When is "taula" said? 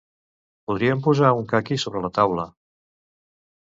2.19-2.51